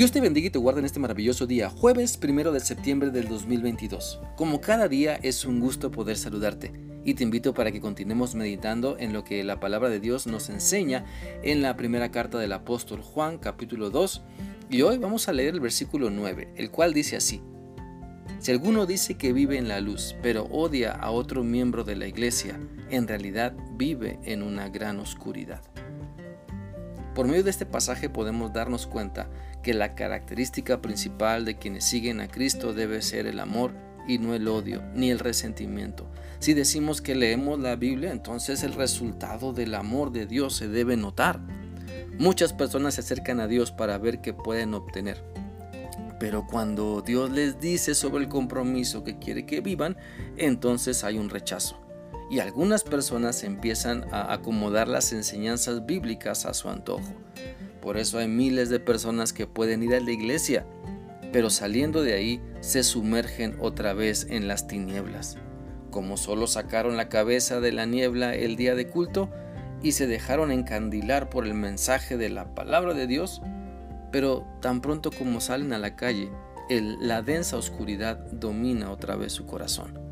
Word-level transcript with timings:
Dios 0.00 0.12
te 0.12 0.22
bendiga 0.22 0.46
y 0.46 0.50
te 0.50 0.58
guarde 0.58 0.80
en 0.80 0.86
este 0.86 0.98
maravilloso 0.98 1.46
día, 1.46 1.68
jueves 1.68 2.16
primero 2.16 2.52
de 2.52 2.60
septiembre 2.60 3.10
del 3.10 3.28
2022. 3.28 4.18
Como 4.34 4.62
cada 4.62 4.88
día 4.88 5.16
es 5.16 5.44
un 5.44 5.60
gusto 5.60 5.90
poder 5.90 6.16
saludarte 6.16 6.72
y 7.04 7.12
te 7.12 7.22
invito 7.22 7.52
para 7.52 7.70
que 7.70 7.82
continuemos 7.82 8.34
meditando 8.34 8.96
en 8.98 9.12
lo 9.12 9.24
que 9.24 9.44
la 9.44 9.60
palabra 9.60 9.90
de 9.90 10.00
Dios 10.00 10.26
nos 10.26 10.48
enseña 10.48 11.04
en 11.42 11.60
la 11.60 11.76
primera 11.76 12.10
carta 12.10 12.38
del 12.38 12.54
apóstol 12.54 13.02
Juan 13.02 13.36
capítulo 13.36 13.90
2 13.90 14.22
y 14.70 14.80
hoy 14.80 14.96
vamos 14.96 15.28
a 15.28 15.34
leer 15.34 15.52
el 15.52 15.60
versículo 15.60 16.08
9, 16.08 16.54
el 16.56 16.70
cual 16.70 16.94
dice 16.94 17.16
así. 17.16 17.42
Si 18.38 18.52
alguno 18.52 18.86
dice 18.86 19.18
que 19.18 19.34
vive 19.34 19.58
en 19.58 19.68
la 19.68 19.82
luz, 19.82 20.16
pero 20.22 20.44
odia 20.44 20.92
a 20.92 21.10
otro 21.10 21.44
miembro 21.44 21.84
de 21.84 21.96
la 21.96 22.06
iglesia, 22.06 22.58
en 22.88 23.06
realidad 23.06 23.54
vive 23.76 24.18
en 24.24 24.42
una 24.42 24.70
gran 24.70 24.98
oscuridad. 24.98 25.60
Por 27.14 27.26
medio 27.26 27.42
de 27.42 27.50
este 27.50 27.66
pasaje 27.66 28.08
podemos 28.08 28.52
darnos 28.52 28.86
cuenta 28.86 29.28
que 29.62 29.74
la 29.74 29.94
característica 29.94 30.80
principal 30.80 31.44
de 31.44 31.58
quienes 31.58 31.84
siguen 31.84 32.20
a 32.20 32.28
Cristo 32.28 32.72
debe 32.72 33.02
ser 33.02 33.26
el 33.26 33.40
amor 33.40 33.72
y 34.06 34.18
no 34.18 34.34
el 34.34 34.46
odio 34.48 34.82
ni 34.94 35.10
el 35.10 35.18
resentimiento. 35.18 36.06
Si 36.38 36.54
decimos 36.54 37.02
que 37.02 37.14
leemos 37.14 37.58
la 37.58 37.76
Biblia, 37.76 38.12
entonces 38.12 38.62
el 38.62 38.74
resultado 38.74 39.52
del 39.52 39.74
amor 39.74 40.12
de 40.12 40.26
Dios 40.26 40.56
se 40.56 40.68
debe 40.68 40.96
notar. 40.96 41.40
Muchas 42.18 42.52
personas 42.52 42.94
se 42.94 43.00
acercan 43.00 43.40
a 43.40 43.48
Dios 43.48 43.72
para 43.72 43.98
ver 43.98 44.20
qué 44.20 44.32
pueden 44.32 44.74
obtener. 44.74 45.22
Pero 46.20 46.46
cuando 46.46 47.02
Dios 47.02 47.30
les 47.30 47.60
dice 47.60 47.94
sobre 47.94 48.22
el 48.22 48.28
compromiso 48.28 49.02
que 49.02 49.18
quiere 49.18 49.46
que 49.46 49.60
vivan, 49.60 49.96
entonces 50.36 51.02
hay 51.02 51.18
un 51.18 51.30
rechazo 51.30 51.79
y 52.30 52.38
algunas 52.38 52.84
personas 52.84 53.42
empiezan 53.42 54.06
a 54.12 54.32
acomodar 54.32 54.86
las 54.86 55.12
enseñanzas 55.12 55.84
bíblicas 55.84 56.46
a 56.46 56.54
su 56.54 56.68
antojo. 56.68 57.12
Por 57.82 57.96
eso 57.96 58.18
hay 58.18 58.28
miles 58.28 58.68
de 58.68 58.78
personas 58.78 59.32
que 59.32 59.48
pueden 59.48 59.82
ir 59.82 59.94
a 59.94 60.00
la 60.00 60.12
iglesia, 60.12 60.64
pero 61.32 61.50
saliendo 61.50 62.02
de 62.02 62.14
ahí 62.14 62.40
se 62.60 62.84
sumergen 62.84 63.56
otra 63.58 63.94
vez 63.94 64.28
en 64.30 64.46
las 64.46 64.68
tinieblas. 64.68 65.38
Como 65.90 66.16
solo 66.16 66.46
sacaron 66.46 66.96
la 66.96 67.08
cabeza 67.08 67.60
de 67.60 67.72
la 67.72 67.84
niebla 67.84 68.36
el 68.36 68.54
día 68.54 68.76
de 68.76 68.86
culto 68.86 69.28
y 69.82 69.92
se 69.92 70.06
dejaron 70.06 70.52
encandilar 70.52 71.30
por 71.30 71.46
el 71.46 71.54
mensaje 71.54 72.16
de 72.16 72.28
la 72.28 72.54
palabra 72.54 72.94
de 72.94 73.08
Dios, 73.08 73.42
pero 74.12 74.46
tan 74.60 74.80
pronto 74.82 75.10
como 75.10 75.40
salen 75.40 75.72
a 75.72 75.78
la 75.78 75.96
calle, 75.96 76.30
la 76.68 77.22
densa 77.22 77.56
oscuridad 77.56 78.18
domina 78.30 78.92
otra 78.92 79.16
vez 79.16 79.32
su 79.32 79.46
corazón 79.46 80.09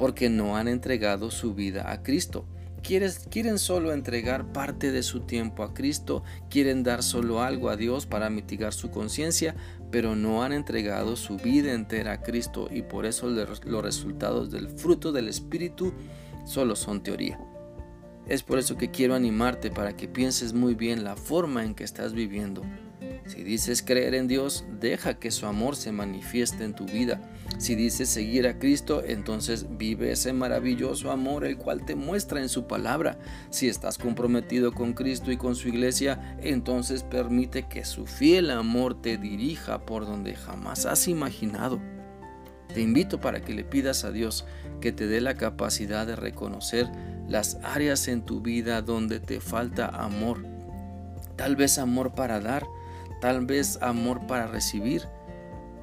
porque 0.00 0.30
no 0.30 0.56
han 0.56 0.66
entregado 0.66 1.30
su 1.30 1.52
vida 1.52 1.92
a 1.92 2.02
Cristo. 2.02 2.46
Quieren 2.82 3.58
solo 3.58 3.92
entregar 3.92 4.50
parte 4.50 4.92
de 4.92 5.02
su 5.02 5.20
tiempo 5.20 5.62
a 5.62 5.74
Cristo, 5.74 6.24
quieren 6.48 6.82
dar 6.82 7.02
solo 7.02 7.42
algo 7.42 7.68
a 7.68 7.76
Dios 7.76 8.06
para 8.06 8.30
mitigar 8.30 8.72
su 8.72 8.90
conciencia, 8.90 9.54
pero 9.90 10.16
no 10.16 10.42
han 10.42 10.54
entregado 10.54 11.16
su 11.16 11.36
vida 11.36 11.74
entera 11.74 12.12
a 12.12 12.22
Cristo 12.22 12.70
y 12.72 12.80
por 12.80 13.04
eso 13.04 13.28
los 13.28 13.84
resultados 13.84 14.50
del 14.50 14.70
fruto 14.70 15.12
del 15.12 15.28
Espíritu 15.28 15.92
solo 16.46 16.76
son 16.76 17.02
teoría. 17.02 17.38
Es 18.26 18.42
por 18.42 18.58
eso 18.58 18.78
que 18.78 18.90
quiero 18.90 19.14
animarte 19.14 19.70
para 19.70 19.98
que 19.98 20.08
pienses 20.08 20.54
muy 20.54 20.74
bien 20.74 21.04
la 21.04 21.14
forma 21.14 21.62
en 21.62 21.74
que 21.74 21.84
estás 21.84 22.14
viviendo 22.14 22.62
si 23.26 23.44
dices 23.44 23.82
creer 23.82 24.14
en 24.14 24.26
Dios, 24.26 24.64
deja 24.80 25.18
que 25.18 25.30
su 25.30 25.46
amor 25.46 25.76
se 25.76 25.92
manifieste 25.92 26.64
en 26.64 26.74
tu 26.74 26.84
vida. 26.84 27.20
Si 27.58 27.74
dices 27.74 28.08
seguir 28.08 28.46
a 28.46 28.58
Cristo, 28.58 29.02
entonces 29.04 29.66
vive 29.76 30.12
ese 30.12 30.32
maravilloso 30.32 31.10
amor 31.10 31.44
el 31.44 31.58
cual 31.58 31.84
te 31.84 31.94
muestra 31.94 32.40
en 32.40 32.48
su 32.48 32.66
palabra. 32.66 33.18
Si 33.50 33.68
estás 33.68 33.98
comprometido 33.98 34.72
con 34.72 34.94
Cristo 34.94 35.30
y 35.30 35.36
con 35.36 35.54
su 35.54 35.68
iglesia, 35.68 36.36
entonces 36.40 37.02
permite 37.02 37.68
que 37.68 37.84
su 37.84 38.06
fiel 38.06 38.50
amor 38.50 39.00
te 39.02 39.18
dirija 39.18 39.84
por 39.84 40.06
donde 40.06 40.36
jamás 40.36 40.86
has 40.86 41.06
imaginado. 41.06 41.80
Te 42.72 42.80
invito 42.80 43.20
para 43.20 43.40
que 43.40 43.52
le 43.52 43.64
pidas 43.64 44.04
a 44.04 44.12
Dios 44.12 44.46
que 44.80 44.92
te 44.92 45.06
dé 45.06 45.20
la 45.20 45.34
capacidad 45.34 46.06
de 46.06 46.16
reconocer 46.16 46.88
las 47.28 47.58
áreas 47.62 48.08
en 48.08 48.22
tu 48.22 48.40
vida 48.40 48.80
donde 48.80 49.20
te 49.20 49.40
falta 49.40 49.86
amor. 49.86 50.44
Tal 51.36 51.56
vez 51.56 51.78
amor 51.78 52.14
para 52.14 52.40
dar, 52.40 52.66
tal 53.20 53.44
vez 53.44 53.78
amor 53.82 54.26
para 54.26 54.46
recibir, 54.46 55.02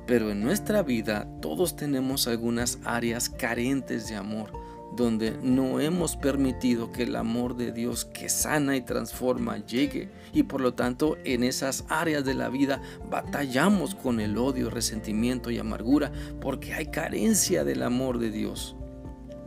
pero 0.07 0.31
en 0.31 0.41
nuestra 0.41 0.81
vida 0.81 1.27
todos 1.41 1.75
tenemos 1.75 2.27
algunas 2.27 2.79
áreas 2.85 3.29
carentes 3.29 4.07
de 4.07 4.15
amor, 4.15 4.51
donde 4.95 5.37
no 5.43 5.81
hemos 5.81 6.15
permitido 6.15 6.93
que 6.93 7.03
el 7.03 7.17
amor 7.17 7.57
de 7.57 7.73
Dios 7.73 8.05
que 8.05 8.29
sana 8.29 8.77
y 8.77 8.81
transforma 8.81 9.57
llegue 9.65 10.09
y 10.33 10.43
por 10.43 10.61
lo 10.61 10.73
tanto 10.73 11.17
en 11.25 11.43
esas 11.43 11.83
áreas 11.89 12.23
de 12.23 12.33
la 12.33 12.47
vida 12.47 12.81
batallamos 13.09 13.95
con 13.95 14.21
el 14.21 14.37
odio, 14.37 14.69
resentimiento 14.69 15.51
y 15.51 15.59
amargura 15.59 16.11
porque 16.39 16.73
hay 16.73 16.87
carencia 16.87 17.65
del 17.65 17.83
amor 17.83 18.17
de 18.17 18.31
Dios. 18.31 18.77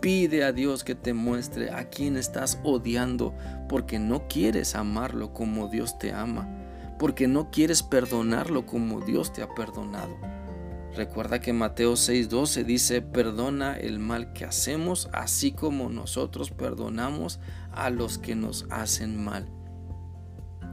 Pide 0.02 0.44
a 0.44 0.52
Dios 0.52 0.84
que 0.84 0.94
te 0.94 1.14
muestre 1.14 1.70
a 1.70 1.88
quien 1.88 2.16
estás 2.16 2.58
odiando 2.64 3.34
porque 3.68 3.98
no 3.98 4.28
quieres 4.28 4.74
amarlo 4.74 5.32
como 5.32 5.68
Dios 5.68 5.98
te 5.98 6.12
ama 6.12 6.60
porque 7.00 7.26
no 7.26 7.50
quieres 7.50 7.82
perdonarlo 7.82 8.66
como 8.66 9.00
Dios 9.00 9.32
te 9.32 9.42
ha 9.42 9.48
perdonado. 9.54 10.18
Recuerda 10.94 11.40
que 11.40 11.52
Mateo 11.52 11.92
6:12 11.92 12.64
dice, 12.64 13.00
perdona 13.00 13.76
el 13.78 13.98
mal 13.98 14.32
que 14.32 14.44
hacemos, 14.44 15.08
así 15.12 15.52
como 15.52 15.88
nosotros 15.88 16.50
perdonamos 16.50 17.38
a 17.72 17.90
los 17.90 18.18
que 18.18 18.34
nos 18.34 18.66
hacen 18.70 19.22
mal. 19.22 19.48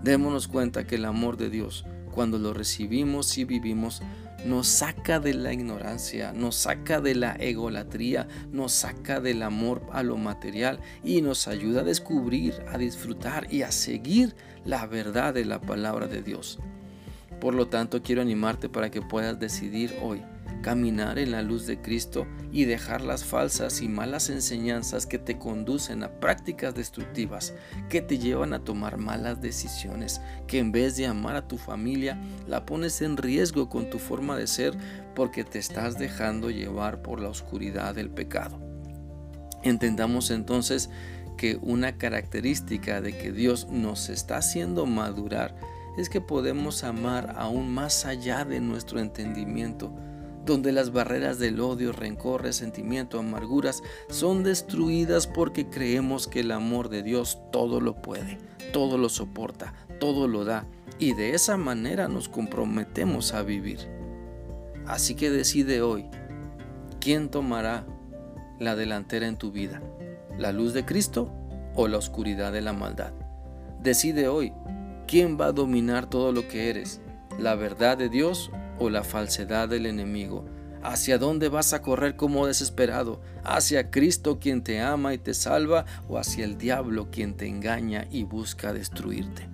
Démonos 0.03 0.47
cuenta 0.47 0.87
que 0.87 0.95
el 0.95 1.05
amor 1.05 1.37
de 1.37 1.49
Dios, 1.49 1.85
cuando 2.11 2.39
lo 2.39 2.53
recibimos 2.53 3.37
y 3.37 3.45
vivimos, 3.45 4.01
nos 4.45 4.67
saca 4.67 5.19
de 5.19 5.33
la 5.33 5.53
ignorancia, 5.53 6.31
nos 6.31 6.55
saca 6.55 7.01
de 7.01 7.15
la 7.15 7.35
egolatría, 7.35 8.27
nos 8.51 8.71
saca 8.71 9.19
del 9.19 9.43
amor 9.43 9.85
a 9.91 10.03
lo 10.03 10.17
material 10.17 10.79
y 11.03 11.21
nos 11.21 11.47
ayuda 11.47 11.81
a 11.81 11.83
descubrir, 11.83 12.53
a 12.67 12.77
disfrutar 12.77 13.51
y 13.51 13.63
a 13.63 13.71
seguir 13.71 14.35
la 14.65 14.85
verdad 14.85 15.33
de 15.33 15.45
la 15.45 15.59
palabra 15.59 16.07
de 16.07 16.21
Dios. 16.21 16.59
Por 17.39 17.53
lo 17.53 17.67
tanto, 17.67 18.01
quiero 18.01 18.21
animarte 18.21 18.69
para 18.69 18.89
que 18.89 19.01
puedas 19.01 19.39
decidir 19.39 19.95
hoy 20.01 20.21
caminar 20.61 21.19
en 21.19 21.31
la 21.31 21.41
luz 21.41 21.65
de 21.65 21.81
Cristo 21.81 22.27
y 22.51 22.65
dejar 22.65 23.01
las 23.01 23.23
falsas 23.23 23.81
y 23.81 23.87
malas 23.87 24.29
enseñanzas 24.29 25.05
que 25.05 25.19
te 25.19 25.37
conducen 25.37 26.03
a 26.03 26.19
prácticas 26.19 26.73
destructivas, 26.75 27.53
que 27.89 28.01
te 28.01 28.17
llevan 28.17 28.53
a 28.53 28.63
tomar 28.63 28.97
malas 28.97 29.41
decisiones, 29.41 30.21
que 30.47 30.59
en 30.59 30.71
vez 30.71 30.97
de 30.97 31.07
amar 31.07 31.35
a 31.35 31.47
tu 31.47 31.57
familia, 31.57 32.19
la 32.47 32.65
pones 32.65 33.01
en 33.01 33.17
riesgo 33.17 33.69
con 33.69 33.89
tu 33.89 33.99
forma 33.99 34.35
de 34.35 34.47
ser 34.47 34.75
porque 35.15 35.43
te 35.43 35.59
estás 35.59 35.97
dejando 35.97 36.49
llevar 36.49 37.01
por 37.01 37.21
la 37.21 37.29
oscuridad 37.29 37.95
del 37.95 38.09
pecado. 38.09 38.59
Entendamos 39.63 40.31
entonces 40.31 40.89
que 41.37 41.57
una 41.61 41.97
característica 41.97 42.99
de 42.99 43.17
que 43.17 43.31
Dios 43.31 43.67
nos 43.69 44.09
está 44.09 44.37
haciendo 44.37 44.85
madurar 44.85 45.55
es 45.97 46.09
que 46.09 46.21
podemos 46.21 46.83
amar 46.83 47.33
aún 47.37 47.73
más 47.73 48.05
allá 48.05 48.45
de 48.45 48.61
nuestro 48.61 48.99
entendimiento, 48.99 49.91
donde 50.45 50.71
las 50.71 50.93
barreras 50.93 51.39
del 51.39 51.59
odio, 51.59 51.91
rencor, 51.91 52.43
resentimiento, 52.43 53.19
amarguras 53.19 53.83
son 54.09 54.43
destruidas 54.43 55.27
porque 55.27 55.67
creemos 55.69 56.27
que 56.27 56.39
el 56.39 56.51
amor 56.51 56.89
de 56.89 57.03
Dios 57.03 57.39
todo 57.51 57.81
lo 57.81 57.95
puede, 58.01 58.37
todo 58.71 58.97
lo 58.97 59.09
soporta, 59.09 59.73
todo 59.99 60.27
lo 60.27 60.45
da, 60.45 60.65
y 60.99 61.13
de 61.13 61.33
esa 61.33 61.57
manera 61.57 62.07
nos 62.07 62.29
comprometemos 62.29 63.33
a 63.33 63.43
vivir. 63.43 63.79
Así 64.85 65.15
que 65.15 65.29
decide 65.29 65.81
hoy, 65.81 66.05
¿quién 67.01 67.29
tomará 67.29 67.85
la 68.59 68.75
delantera 68.75 69.27
en 69.27 69.37
tu 69.37 69.51
vida? 69.51 69.81
¿La 70.37 70.51
luz 70.51 70.73
de 70.73 70.85
Cristo 70.85 71.33
o 71.75 71.87
la 71.87 71.97
oscuridad 71.97 72.53
de 72.53 72.61
la 72.61 72.71
maldad? 72.71 73.11
Decide 73.81 74.27
hoy, 74.27 74.53
¿quién 75.07 75.39
va 75.39 75.47
a 75.47 75.51
dominar 75.53 76.09
todo 76.09 76.31
lo 76.31 76.47
que 76.47 76.69
eres? 76.69 77.01
¿La 77.39 77.55
verdad 77.55 77.97
de 77.97 78.09
Dios 78.09 78.51
o 78.77 78.89
la 78.89 79.03
falsedad 79.03 79.69
del 79.69 79.85
enemigo? 79.85 80.45
¿Hacia 80.83 81.17
dónde 81.17 81.49
vas 81.49 81.73
a 81.73 81.81
correr 81.81 82.15
como 82.15 82.45
desesperado? 82.45 83.21
¿Hacia 83.43 83.89
Cristo 83.89 84.37
quien 84.39 84.63
te 84.63 84.81
ama 84.81 85.13
y 85.13 85.17
te 85.17 85.33
salva 85.33 85.85
o 86.07 86.17
hacia 86.17 86.45
el 86.45 86.57
diablo 86.57 87.09
quien 87.09 87.35
te 87.35 87.47
engaña 87.47 88.05
y 88.11 88.23
busca 88.23 88.73
destruirte? 88.73 89.49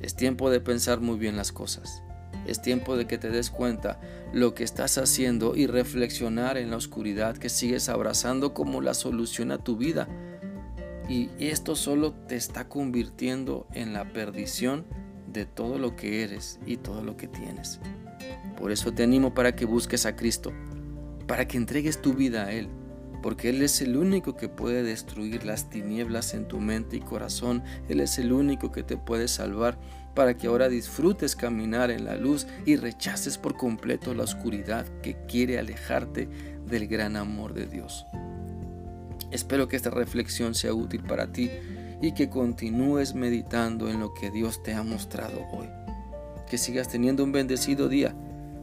Es 0.00 0.14
tiempo 0.14 0.50
de 0.50 0.60
pensar 0.60 1.00
muy 1.00 1.18
bien 1.18 1.36
las 1.36 1.50
cosas. 1.50 2.02
Es 2.46 2.62
tiempo 2.62 2.96
de 2.96 3.06
que 3.06 3.18
te 3.18 3.30
des 3.30 3.50
cuenta 3.50 3.98
lo 4.32 4.54
que 4.54 4.62
estás 4.62 4.98
haciendo 4.98 5.56
y 5.56 5.66
reflexionar 5.66 6.58
en 6.58 6.70
la 6.70 6.76
oscuridad 6.76 7.36
que 7.36 7.48
sigues 7.48 7.88
abrazando 7.88 8.54
como 8.54 8.80
la 8.80 8.94
solución 8.94 9.50
a 9.50 9.58
tu 9.58 9.76
vida. 9.76 10.08
Y 11.08 11.30
esto 11.38 11.76
solo 11.76 12.12
te 12.12 12.36
está 12.36 12.68
convirtiendo 12.68 13.66
en 13.72 13.92
la 13.92 14.12
perdición 14.12 14.84
de 15.32 15.46
todo 15.46 15.78
lo 15.78 15.96
que 15.96 16.22
eres 16.22 16.58
y 16.66 16.78
todo 16.78 17.02
lo 17.02 17.16
que 17.16 17.28
tienes. 17.28 17.80
Por 18.56 18.72
eso 18.72 18.92
te 18.92 19.02
animo 19.02 19.34
para 19.34 19.54
que 19.54 19.66
busques 19.66 20.06
a 20.06 20.16
Cristo, 20.16 20.52
para 21.26 21.46
que 21.46 21.58
entregues 21.58 22.00
tu 22.00 22.14
vida 22.14 22.46
a 22.46 22.52
Él, 22.52 22.68
porque 23.22 23.50
Él 23.50 23.62
es 23.62 23.80
el 23.82 23.96
único 23.96 24.36
que 24.36 24.48
puede 24.48 24.82
destruir 24.82 25.44
las 25.44 25.68
tinieblas 25.68 26.34
en 26.34 26.48
tu 26.48 26.58
mente 26.58 26.96
y 26.96 27.00
corazón. 27.00 27.62
Él 27.88 28.00
es 28.00 28.18
el 28.18 28.32
único 28.32 28.72
que 28.72 28.82
te 28.82 28.96
puede 28.96 29.28
salvar 29.28 29.78
para 30.14 30.36
que 30.36 30.46
ahora 30.46 30.68
disfrutes 30.68 31.36
caminar 31.36 31.90
en 31.90 32.04
la 32.06 32.16
luz 32.16 32.46
y 32.64 32.76
rechaces 32.76 33.36
por 33.36 33.56
completo 33.56 34.14
la 34.14 34.24
oscuridad 34.24 34.86
que 35.02 35.16
quiere 35.28 35.58
alejarte 35.58 36.28
del 36.66 36.88
gran 36.88 37.16
amor 37.16 37.52
de 37.52 37.66
Dios. 37.66 38.06
Espero 39.36 39.68
que 39.68 39.76
esta 39.76 39.90
reflexión 39.90 40.54
sea 40.54 40.72
útil 40.72 41.02
para 41.02 41.30
ti 41.30 41.50
y 42.00 42.12
que 42.12 42.30
continúes 42.30 43.14
meditando 43.14 43.90
en 43.90 44.00
lo 44.00 44.14
que 44.14 44.30
Dios 44.30 44.62
te 44.62 44.72
ha 44.72 44.82
mostrado 44.82 45.42
hoy. 45.52 45.68
Que 46.48 46.56
sigas 46.56 46.88
teniendo 46.88 47.22
un 47.22 47.32
bendecido 47.32 47.90
día. 47.90 48.16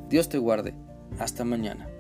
Dios 0.10 0.30
te 0.30 0.40
guarde. 0.40 0.74
Hasta 1.20 1.46
mañana. 1.46 1.93